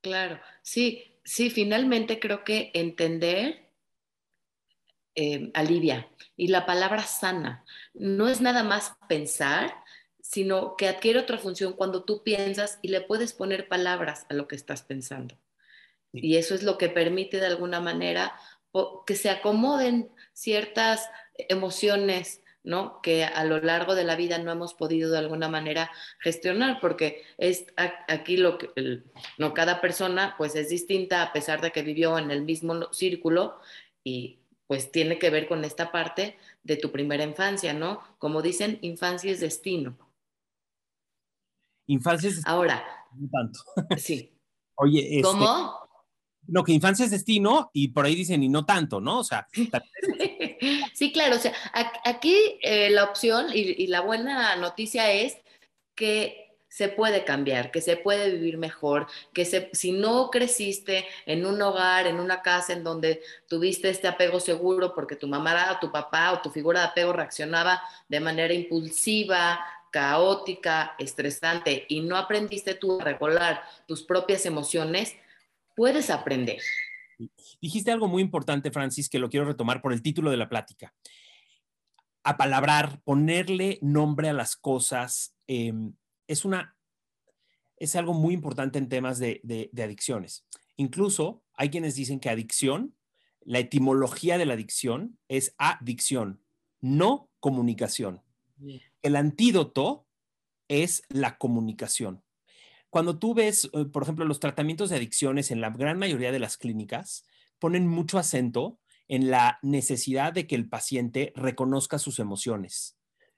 [0.00, 3.70] Claro, sí, sí, finalmente creo que entender
[5.14, 6.08] eh, alivia.
[6.36, 9.74] Y la palabra sana no es nada más pensar,
[10.28, 14.48] sino que adquiere otra función cuando tú piensas y le puedes poner palabras a lo
[14.48, 15.38] que estás pensando.
[16.12, 18.34] Y eso es lo que permite de alguna manera
[19.06, 21.08] que se acomoden ciertas
[21.48, 23.00] emociones, ¿no?
[23.02, 27.22] Que a lo largo de la vida no hemos podido de alguna manera gestionar, porque
[27.38, 28.70] es aquí lo que,
[29.38, 33.60] no, cada persona pues es distinta a pesar de que vivió en el mismo círculo
[34.02, 38.02] y pues tiene que ver con esta parte de tu primera infancia, ¿no?
[38.18, 39.96] Como dicen, infancia es destino.
[41.86, 42.56] Infancia es destino.
[42.56, 42.84] Ahora.
[43.32, 43.60] tanto.
[43.96, 44.32] Sí.
[44.76, 45.86] Oye, este, ¿cómo?
[46.48, 49.20] No, que infancia es destino y por ahí dicen y no tanto, ¿no?
[49.20, 49.48] O sea.
[50.94, 51.52] sí, claro, o sea,
[52.04, 55.38] aquí eh, la opción y, la buena noticia es
[55.94, 61.60] que se puede cambiar, que se puede vivir mejor, que si no creciste en un
[61.62, 65.90] hogar, en una casa en donde tuviste este apego seguro porque tu mamá o tu
[65.90, 69.58] papá o tu figura de apego reaccionaba de manera impulsiva,
[69.96, 75.16] caótica, estresante y no aprendiste tú a regular tus propias emociones,
[75.74, 76.58] puedes aprender.
[77.62, 80.92] Dijiste algo muy importante, Francis, que lo quiero retomar por el título de la plática.
[82.24, 85.94] Apalabrar, ponerle nombre a las cosas, em,
[86.28, 86.76] es una
[87.78, 90.46] es algo muy importante en temas de, de, adicciones.
[90.76, 92.94] Incluso hay quienes dicen que adicción,
[93.40, 96.42] la etimología de la adicción es adicción,
[96.82, 98.25] no comunicación.
[99.02, 100.06] El antídoto
[100.68, 102.22] es la comunicación.
[102.90, 106.38] Cuando tú ves, eh, por ejemplo, los tratamientos de adicciones en la gran mayoría de
[106.38, 107.26] las clínicas,
[107.58, 112.96] ponen mucho acento en la necesidad de que el paciente reconozca sus emociones.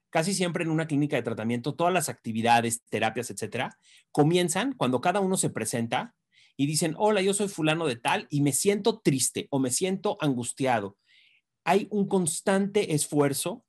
[0.09, 3.77] Casi siempre en una clínica de tratamiento, todas las actividades, terapias, etcétera,
[4.11, 6.15] comienzan cuando cada uno se presenta
[6.57, 10.17] y dicen, hola, yo soy fulano de tal y me siento triste o me siento
[10.19, 10.97] angustiado.
[11.63, 13.65] Hay un constante esfuerzo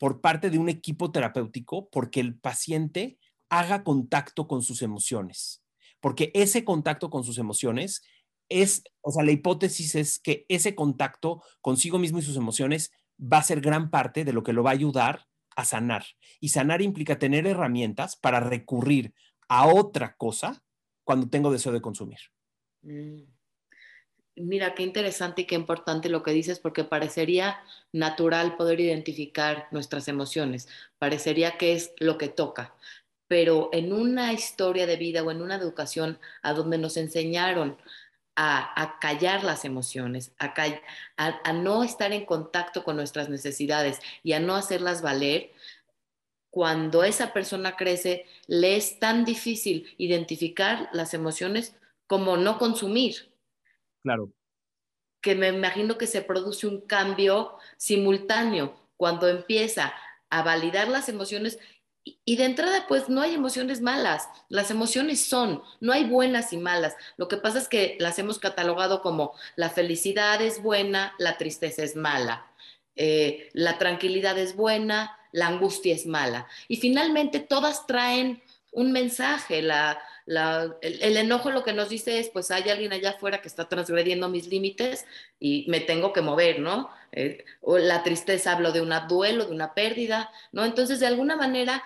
[0.00, 3.18] por parte de un equipo terapéutico porque el paciente
[3.50, 5.62] haga contacto con sus emociones,
[6.00, 8.02] porque ese contacto con sus emociones
[8.48, 13.38] es, o sea, la hipótesis es que ese contacto consigo mismo y sus emociones va
[13.38, 16.06] a ser gran parte de lo que lo va a ayudar a sanar.
[16.40, 19.12] Y sanar implica tener herramientas para recurrir
[19.48, 20.64] a otra cosa
[21.04, 22.20] cuando tengo deseo de consumir.
[22.80, 23.24] Mm.
[24.42, 30.08] Mira, qué interesante y qué importante lo que dices, porque parecería natural poder identificar nuestras
[30.08, 32.74] emociones, parecería que es lo que toca,
[33.28, 37.76] pero en una historia de vida o en una educación a donde nos enseñaron
[38.36, 40.54] a, callar las emociones, a,
[41.18, 45.52] a, no estar en contacto con nuestras necesidades y a no hacerlas valer,
[46.50, 51.76] cuando esa persona crece, le es tan difícil identificar las emociones
[52.06, 53.29] como no consumir.
[54.02, 54.32] Claro.
[55.20, 59.92] Que me imagino que se produce un cambio simultáneo cuando empieza
[60.30, 61.58] a validar las emociones
[62.24, 66.56] y de entrada, pues no hay emociones malas, las emociones son, no hay buenas y
[66.56, 66.96] malas.
[67.16, 71.82] Lo que pasa es que las hemos catalogado como la felicidad es buena, la tristeza
[71.82, 72.46] es mala,
[72.96, 76.48] eh, la tranquilidad es buena, la angustia es mala.
[76.68, 79.62] Y finalmente todas traen un mensaje,
[80.30, 84.28] el, enojo lo que nos dice es, pues hay alguien allá afuera que está transgrediendo
[84.28, 85.04] mis límites
[85.40, 86.88] y me tengo que mover, ¿no?
[87.12, 90.64] Eh, o la tristeza hablo de un duelo, de una pérdida, ¿no?
[90.64, 91.82] Entonces, de alguna manera,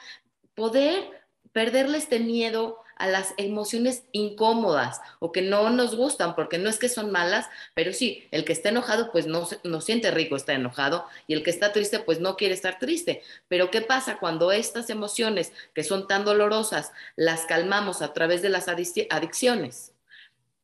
[0.54, 1.08] poder
[1.52, 6.78] perderle este miedo a las emociones incómodas o que no nos gustan, porque no es
[6.78, 10.54] que son malas, pero sí, el que está enojado pues no, no siente rico estar
[10.54, 13.22] enojado y el que está triste pues no quiere estar triste.
[13.48, 18.48] Pero ¿qué pasa cuando estas emociones que son tan dolorosas las calmamos a través de
[18.48, 19.92] las adicciones?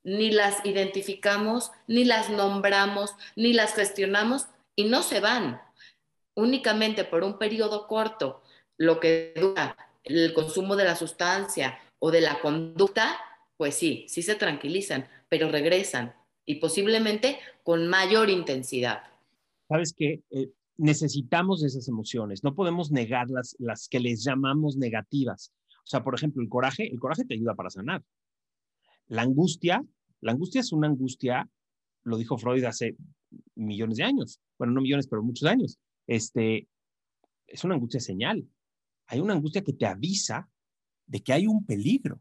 [0.03, 5.61] Ni las identificamos, ni las nombramos, ni las gestionamos y no se van
[6.35, 8.43] únicamente por un periodo corto,
[8.79, 13.17] lo que dura el consumo de la sustancia o de la conducta,
[13.57, 19.03] pues sí, sí se tranquilizan, pero regresan y posiblemente con mayor intensidad.
[19.69, 25.53] Sabes que eh, necesitamos esas emociones, no podemos negar las, las que les llamamos negativas.
[25.85, 28.03] O sea, por ejemplo, el coraje, el coraje te ayuda para sanar.
[29.07, 29.85] La angustia,
[30.21, 31.49] la angustia es una angustia,
[32.03, 32.97] lo dijo Freud hace
[33.55, 35.79] millones de años, bueno, no millones, pero muchos años.
[36.07, 36.67] Este,
[37.47, 38.49] es una angustia señal
[39.11, 40.49] hay una angustia que te avisa
[41.11, 42.21] de que hay un peligro.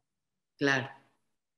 [0.57, 0.89] Claro.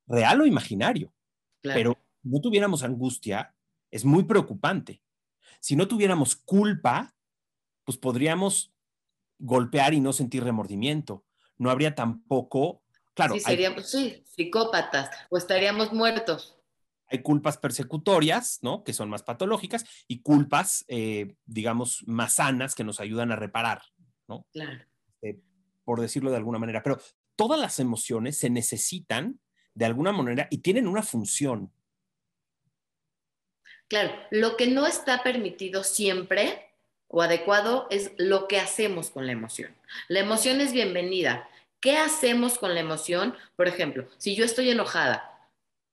[0.05, 1.13] Real o imaginario.
[1.61, 1.79] Claro.
[1.79, 3.55] Pero no tuviéramos angustia,
[3.89, 5.01] es muy preocupante.
[5.61, 7.15] Si no tuviéramos culpa,
[7.85, 8.73] pues podríamos
[9.39, 11.25] golpear y no sentir remordimiento.
[11.57, 13.35] No habría tampoco, claro.
[13.35, 16.57] Sí, seríamos, sí, psicópatas o estaríamos muertos.
[17.07, 18.83] Hay culpas persecutorias, ¿no?
[18.83, 23.83] Que son más patológicas y culpas, eh, digamos, más sanas que nos ayudan a reparar,
[24.27, 24.45] ¿no?
[24.51, 24.85] Claro.
[25.21, 25.39] Eh,
[25.83, 26.99] por decirlo de alguna manera, pero
[27.41, 29.39] todas las emociones se necesitan
[29.73, 31.73] de alguna manera y tienen una función.
[33.87, 36.69] Claro, lo que no está permitido siempre
[37.07, 39.75] o adecuado es lo que hacemos con la emoción.
[40.07, 41.49] La emoción es bienvenida.
[41.79, 43.35] ¿Qué hacemos con la emoción?
[43.55, 45.49] Por ejemplo, si yo estoy enojada,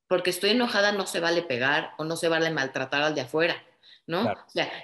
[0.07, 3.65] porque estoy enojada no se vale pegar o no se vale maltratar al de afuera.
[4.09, 4.35] ¿No?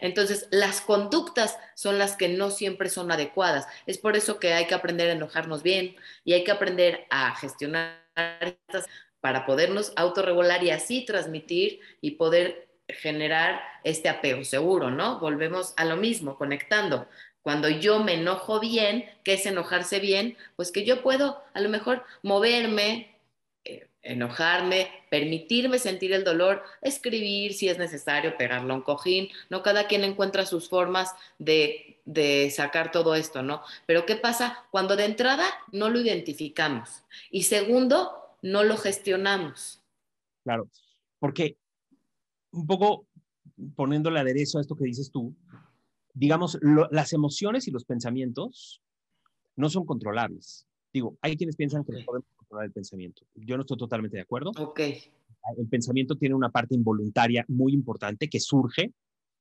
[0.01, 3.67] entonces, las conductas son las que no siempre son adecuadas.
[3.87, 7.35] Es por eso que hay que aprender a enojarnos bien y hay que aprender a
[7.35, 8.87] gestionar estas
[9.21, 15.19] para podernos autorregular y así transmitir y poder generar este apego seguro, ¿no?
[15.19, 17.09] Volvemos a lo mismo, conectando.
[17.41, 20.37] Cuando yo me enojo bien, ¿qué es enojarse bien?
[20.57, 23.14] Pues que yo puedo a lo mejor moverme,
[24.05, 29.63] enojarme, permitirme sentir el dolor, escribir si es necesario, pegarlo a un cojín, ¿no?
[29.63, 33.63] Cada quien encuentra sus formas de, de sacar todo esto, ¿no?
[33.87, 37.03] Pero ¿qué pasa cuando de entrada no lo identificamos?
[37.31, 38.13] Y segundo,
[38.43, 39.83] no lo gestionamos.
[40.45, 40.69] Claro,
[41.19, 41.57] porque
[42.53, 43.07] un poco
[43.75, 45.35] poniéndole aderezo a esto que dices tú,
[46.13, 46.59] digamos,
[46.91, 48.81] las emociones y los pensamientos
[49.57, 50.67] no son controlables.
[50.93, 53.23] Digo, hay quienes piensan que podemos controlar el pensamiento.
[53.35, 54.53] Yo no estoy totalmente de acuerdo.
[54.59, 54.81] Ok.
[55.57, 58.93] El pensamiento tiene una parte involuntaria muy importante que surge,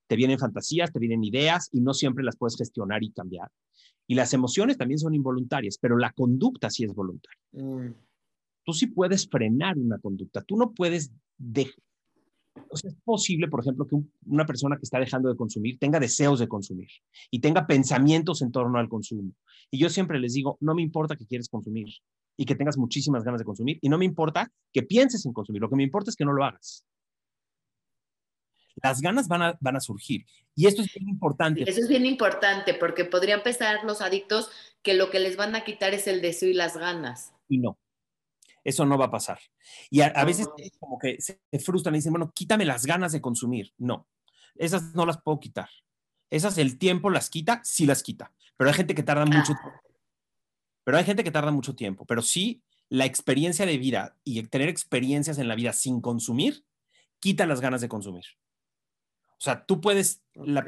[0.08, 3.50] te vienen fantasías, te vienen ideas y no siempre las puedes gestionar y cambiar.
[4.06, 7.40] Y las emociones también son involuntarias, pero la conducta sí es voluntaria.
[7.54, 7.94] Mm.
[8.66, 10.42] Tú sí puedes frenar una conducta.
[10.42, 11.82] Tú no puedes dejar
[12.70, 13.96] o sea, es posible, por ejemplo, que
[14.26, 16.90] una persona que está dejando de consumir tenga deseos de consumir
[17.32, 19.34] y tenga pensamientos en torno al consumo.
[19.72, 21.88] Y yo siempre les digo, no me importa que quieres consumir
[22.38, 25.62] y que tengas muchísimas ganas de consumir y no me importa que pienses en consumir,
[25.62, 26.86] lo que me importa es que no lo hagas.
[28.82, 30.26] Las ganas van a, van a surgir.
[30.56, 31.64] Y esto es bien importante.
[31.70, 34.50] Eso es bien importante porque podrían pensar los adictos
[34.82, 37.34] que lo que les van a quitar es el deseo y las ganas.
[37.48, 37.78] Y no.
[38.64, 39.40] Eso no va a pasar.
[39.90, 40.48] Y a, veces
[40.80, 43.74] como que se frustran y dicen, bueno, quítame las ganas de consumir.
[43.78, 44.08] No,
[44.56, 45.70] esas no las puedo quitar.
[46.30, 48.32] Esas el tiempo las quita, sí las quita.
[48.58, 49.72] Pero hay gente que tarda mucho tiempo.
[50.84, 52.06] Pero hay gente que tarda mucho tiempo.
[52.06, 56.66] Pero sí, la experiencia de vida y tener experiencias en la vida sin consumir,
[57.20, 58.26] quita las ganas de consumir.
[59.32, 60.66] O sea, tú puedes la,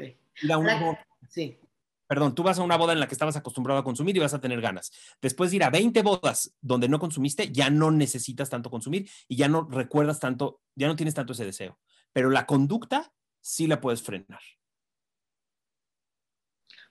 [1.28, 1.58] sí
[2.06, 4.34] perdón, tú vas a una boda en la que estabas acostumbrado a consumir y vas
[4.34, 4.92] a tener ganas.
[5.20, 9.36] Después de ir a 20 bodas donde no consumiste, ya no necesitas tanto consumir y
[9.36, 11.78] ya no recuerdas tanto, ya no tienes tanto ese deseo.
[12.12, 14.40] Pero la conducta sí la puedes frenar.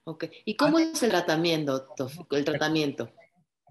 [0.06, 0.26] Ok.
[0.46, 1.88] ¿Y cómo es el tratamiento,
[2.32, 3.12] el tratamiento?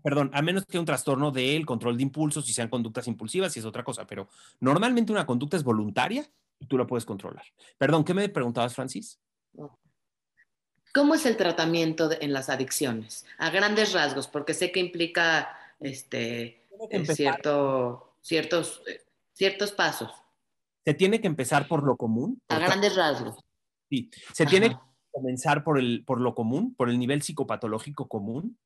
[0.03, 3.61] Perdón, a menos que un trastorno del control de impulsos y sean conductas impulsivas y
[3.61, 4.29] es otra cosa, pero
[4.61, 7.44] normalmente una conducta es voluntaria y tú la puedes controlar.
[7.79, 9.18] Perdón, ¿qué me preguntabas, Francis?
[10.92, 13.25] ¿Cómo es el tratamiento en las adicciones?
[13.38, 20.12] A grandes rasgos, porque sé que implica este, eh, cierto, ciertos, eh, ciertos pasos.
[20.85, 22.42] Se tiene que empezar por lo común.
[22.49, 23.37] A grandes rasgos.
[23.88, 24.77] Sí, se tiene que
[25.14, 28.59] comenzar por, el, por lo común, por el nivel psicopatológico común,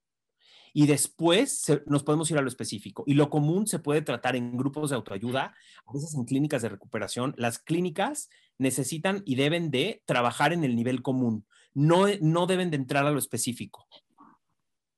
[0.75, 3.03] y después nos podemos ir a lo específico.
[3.07, 5.55] Y lo común se puede tratar en grupos de autoayuda,
[5.87, 7.35] a veces en clínicas de recuperación.
[7.39, 11.47] Las clínicas necesitan y deben de trabajar en el nivel común
[11.79, 13.87] no, no deben de entrar a lo específico.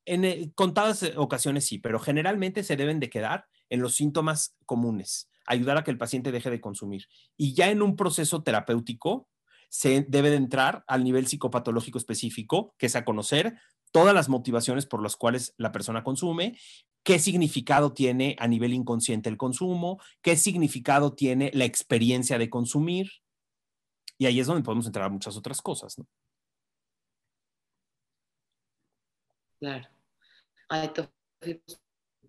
[0.07, 5.77] en contadas ocasiones sí, pero generalmente se deben de quedar en los síntomas comunes, ayudar
[5.77, 7.07] a que el paciente deje de consumir.
[7.37, 9.29] Y ya en un proceso terapéutico
[9.71, 13.57] se debe de entrar al nivel psicopatológico específico, que es a conocer
[13.93, 16.59] todas las motivaciones por las cuales la persona consume,
[17.03, 23.11] qué significado tiene a nivel inconsciente el consumo, qué significado tiene la experiencia de consumir.
[24.19, 25.99] Y ahí es donde podemos entrar a muchas otras cosas.
[25.99, 26.07] ¿no?
[29.61, 29.89] Claro.
[30.69, 30.91] Ay,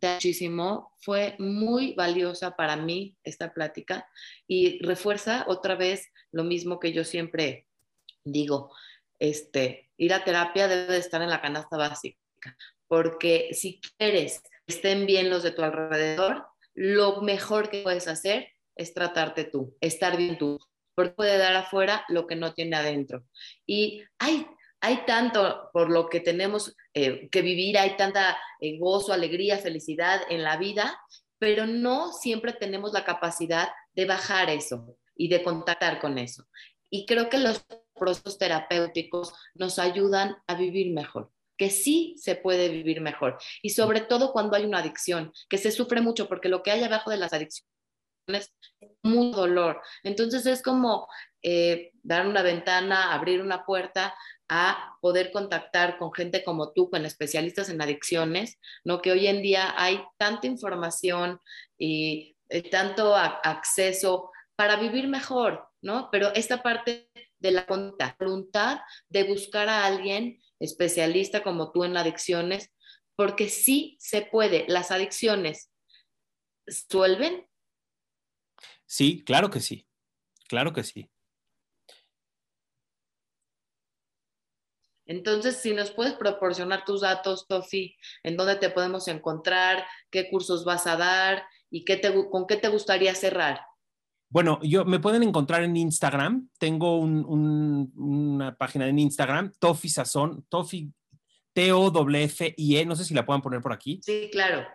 [0.02, 0.94] muchísimo.
[1.00, 4.08] Fue muy valiosa para mí esta plática
[4.48, 7.68] y refuerza otra vez lo mismo que yo siempre
[8.24, 8.72] digo.
[9.20, 12.18] Este, ir a terapia debe estar en la canasta básica,
[12.88, 18.94] porque si quieres estén bien los de tu alrededor, lo mejor que puedes hacer es
[18.94, 20.60] tratarte tú, estar bien tú,
[20.96, 23.24] porque puede dar afuera lo que no tiene adentro.
[23.66, 24.48] Y hay
[24.82, 30.22] hay tanto por lo que tenemos eh, que vivir, hay tanta eh, gozo, alegría, felicidad
[30.30, 31.00] en la vida,
[31.38, 36.48] pero no siempre tenemos la capacidad de bajar eso y de contactar con eso.
[36.90, 37.64] Y creo que los
[37.94, 43.38] procesos terapéuticos nos ayudan a vivir mejor que sí se puede vivir mejor.
[43.62, 46.84] Y sobre todo cuando hay una adicción, que se sufre mucho, porque lo que hay
[46.84, 47.70] abajo de las adicciones
[48.28, 48.52] es
[49.04, 49.80] mucho dolor.
[50.02, 51.08] Entonces es como
[51.44, 54.14] eh, dar una ventana, abrir una puerta
[54.50, 59.02] a poder contactar con gente como tú, con especialistas en adicciones, ¿no?
[59.02, 61.40] Que hoy en día hay tanta información
[61.78, 62.36] y
[62.70, 66.10] tanto acceso para vivir mejor, ¿no?
[66.12, 67.66] Pero esta parte de la
[68.20, 72.72] voluntad de buscar a alguien especialista como tú en adicciones,
[73.16, 74.66] porque sí se puede.
[74.68, 75.72] Las adicciones
[76.68, 77.48] suelven.
[78.86, 79.88] Sí, claro que sí,
[80.48, 81.11] claro que sí.
[85.06, 90.64] Entonces, si nos puedes proporcionar tus datos, Tofi, en dónde te podemos encontrar, qué cursos
[90.64, 93.62] vas a dar y qué te, con qué te gustaría cerrar.
[94.30, 96.50] Bueno, yo me pueden encontrar en Instagram.
[96.58, 100.94] Tengo una página en Instagram, Tofi Sazón, Tofi
[101.54, 104.00] T-O-F-I-E, no sé si la puedan poner por aquí.
[104.04, 104.66] Sí, claro.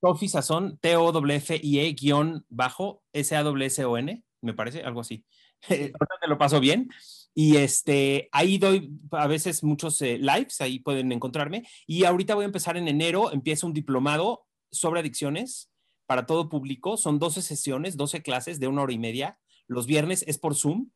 [0.00, 5.24] Tofi Sazón, T-O-F-I-E, guion bajo, S-A-W-S-O-N, me parece, algo así.
[5.68, 6.88] te lo paso bien.
[7.34, 11.66] Y este, ahí doy a veces muchos eh, lives, ahí pueden encontrarme.
[11.86, 15.70] Y ahorita voy a empezar en enero, empieza un diplomado sobre adicciones
[16.06, 16.96] para todo público.
[16.96, 19.38] Son 12 sesiones, 12 clases de una hora y media.
[19.68, 20.90] Los viernes es por Zoom.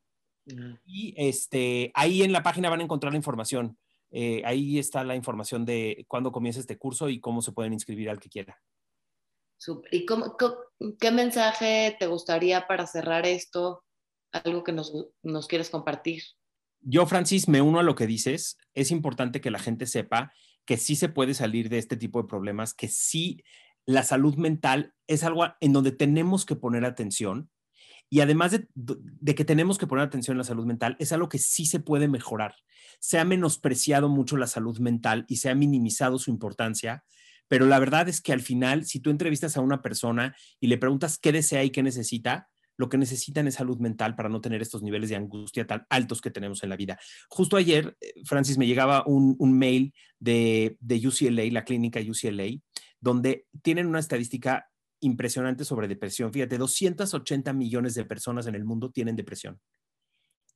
[0.84, 3.78] Y este, ahí en la página van a encontrar la información.
[4.10, 8.10] Eh, ahí está la información de cuándo comienza este curso y cómo se pueden inscribir
[8.10, 8.60] al que quiera.
[9.90, 10.04] ¿Y
[11.00, 13.82] qué mensaje te gustaría para cerrar esto?
[14.34, 14.92] Algo que nos,
[15.22, 16.22] nos quieres compartir.
[16.80, 18.58] Yo, Francis, me uno a lo que dices.
[18.74, 20.32] Es importante que la gente sepa
[20.66, 23.42] que sí se puede salir de este tipo de problemas, que sí
[23.86, 27.50] la salud mental es algo en donde tenemos que poner atención.
[28.10, 31.38] Y además de, que tenemos que poner atención en la salud mental, es algo que
[31.38, 32.54] sí se puede mejorar.
[33.00, 37.04] Se ha menospreciado mucho la salud mental y se ha minimizado su importancia,
[37.48, 40.78] pero la verdad es que al final, si tú entrevistas a una persona y le
[40.78, 44.62] preguntas qué desea y qué necesita, lo que necesitan es salud mental para no tener
[44.62, 46.98] estos niveles de angustia tan altos que tenemos en la vida.
[47.28, 52.60] Justo ayer, eh, Francis, me llegaba un, mail de, UCLA, la clínica UCLA,
[53.00, 54.68] donde tienen una estadística
[55.00, 56.32] impresionante sobre depresión.
[56.32, 59.60] Fíjate, 280 millones de personas en el mundo tienen depresión.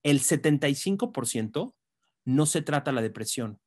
[0.02, 1.74] El 75%
[2.24, 3.61] no se trata la depresión.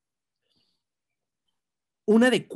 [2.05, 2.47] Una de,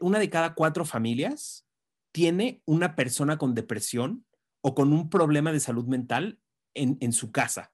[0.00, 1.66] una de cada cuatro familias
[2.10, 4.24] tiene una persona con depresión
[4.60, 6.40] o con un problema de salud mental
[6.74, 7.72] en, su casa.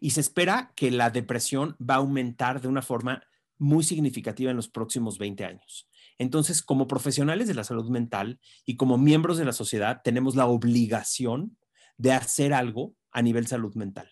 [0.00, 3.22] Y se espera que la depresión va a aumentar de una forma
[3.56, 5.88] muy significativa en los próximos 20 años.
[6.18, 10.46] Entonces, como profesionales de la salud mental y como miembros de la sociedad, tenemos la
[10.46, 11.56] obligación
[11.96, 14.10] de hacer algo a nivel salud mental.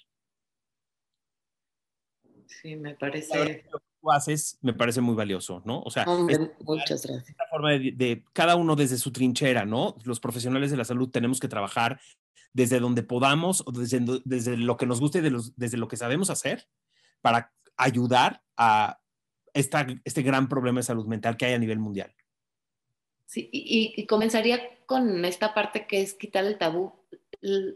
[2.47, 3.67] Sí, me parece
[4.13, 5.81] haces me parece muy valioso, ¿no?
[5.81, 7.37] O sea, muchas gracias.
[7.51, 9.97] Forma de, cada uno desde su trinchera, ¿no?
[10.05, 12.01] Los profesionales de la salud tenemos que trabajar
[12.53, 15.97] desde donde podamos o desde, desde lo que nos guste, de los, desde lo que
[15.97, 16.69] sabemos hacer
[17.21, 19.01] para ayudar a
[19.53, 22.15] esta, este gran problema de salud mental que hay a nivel mundial.
[23.27, 26.95] Sí, y comenzaría con esta parte que es quitar el tabú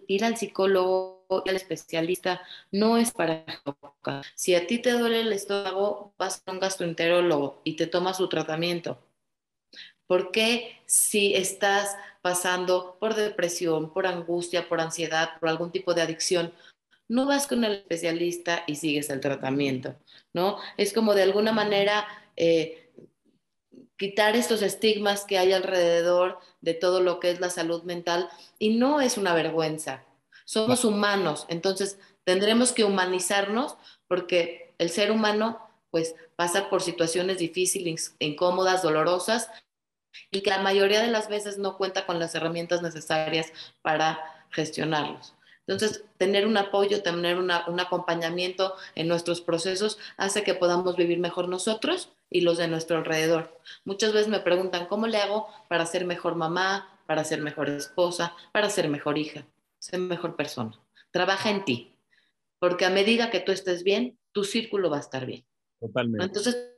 [0.06, 3.44] ir al psicólogo y al especialista no es para
[4.34, 8.28] Si a ti te duele el estómago, vas a un gastroenterólogo y te tomas su
[8.28, 8.98] tratamiento.
[10.06, 16.02] ¿Por qué si estás pasando por depresión, por angustia, por ansiedad, por algún tipo de
[16.02, 16.52] adicción,
[17.08, 19.94] no vas con el especialista y sigues el tratamiento?
[20.32, 20.58] ¿No?
[20.76, 22.06] Es como de alguna manera
[22.36, 22.79] eh,
[24.00, 28.78] quitar estos estigmas que hay alrededor de todo lo que es la salud mental y
[28.78, 30.04] no es una vergüenza.
[30.46, 33.76] Somos humanos, entonces tendremos que humanizarnos
[34.08, 39.50] porque el ser humano pues pasa por situaciones difíciles, incómodas, dolorosas
[40.30, 45.34] y que la mayoría de las veces no cuenta con las herramientas necesarias para gestionarlos.
[45.66, 51.48] Entonces, tener un apoyo, tener un acompañamiento en nuestros procesos hace que podamos vivir mejor
[51.48, 53.60] nosotros y los de nuestro alrededor.
[53.84, 58.34] Muchas veces me preguntan, ¿cómo le hago para ser mejor mamá, para ser mejor esposa,
[58.52, 59.46] para ser mejor hija,
[59.78, 60.80] ser mejor persona?
[61.10, 61.96] Trabaja en ti,
[62.58, 65.44] porque a medida que tú estés bien, tu círculo va a estar bien.
[65.80, 66.24] Totalmente.
[66.24, 66.70] Entonces,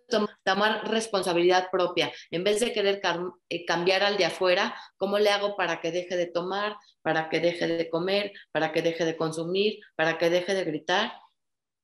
[0.44, 2.12] tomar responsabilidad propia.
[2.30, 3.00] En vez de querer
[3.48, 7.40] eh, cambiar al de afuera, ¿cómo le hago para que deje de tomar, para que
[7.40, 11.12] deje de comer, para que deje de consumir, para que deje de gritar?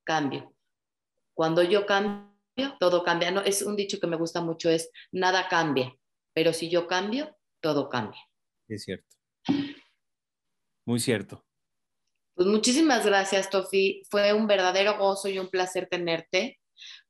[0.04, 0.54] Cambio.
[1.34, 2.37] Cuando yo cambio,
[2.78, 3.30] todo cambia.
[3.30, 5.94] No, es un dicho que me gusta mucho, es nada cambia,
[6.34, 8.20] pero si yo cambio, todo cambia.
[8.68, 9.16] Es cierto.
[10.86, 11.44] Muy cierto.
[12.34, 14.02] Pues muchísimas gracias, Tofi.
[14.10, 16.60] Fue un verdadero gozo y un placer tenerte.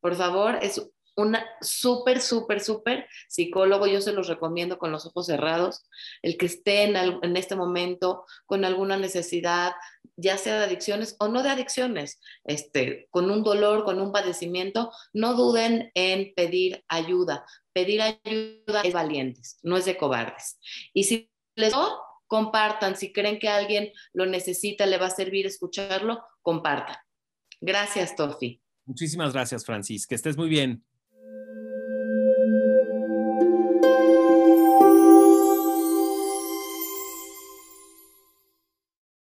[0.01, 5.27] Por favor, es una súper, súper, súper psicólogo, yo se los recomiendo con los ojos
[5.27, 5.85] cerrados,
[6.23, 9.73] el que esté en, en, este momento con alguna necesidad,
[10.16, 14.93] ya sea de adicciones o no de adicciones, este, con un dolor, con un padecimiento,
[15.12, 17.45] no duden en pedir ayuda.
[17.73, 20.61] Pedir ayuda es valientes, no es de cobardes.
[20.95, 21.75] Y si les
[22.29, 26.97] compartan, si creen que alguien lo necesita, le va a servir escucharlo, compartan.
[27.61, 28.62] Gracias, Tofi.
[28.85, 30.07] Muchísimas gracias, Francis.
[30.07, 30.85] Que estés muy bien.